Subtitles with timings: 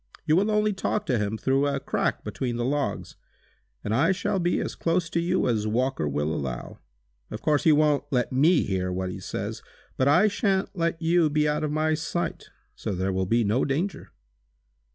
[0.25, 3.17] You will only talk to him through a crack between the logs,
[3.83, 6.79] and I shall be as close to you as Walker will allow.
[7.29, 9.61] Of course he wont let me hear what he says,
[9.97, 13.63] but I shan't let you be out of my sight, so there will be no
[13.63, 14.11] danger!"